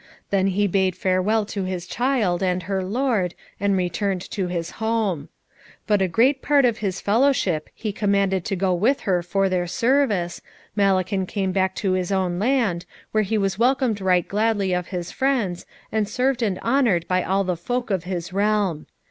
[0.31, 5.29] Then he bade farewell to his child and her lord, and returned to his home.
[5.85, 9.67] But a great part of his fellowship he commanded to go with her for their
[9.67, 10.41] service,
[10.75, 15.11] Malakin came back to his own land, where he was welcomed right gladly of his
[15.11, 18.87] friends, and served and honoured by all the folk of his realm.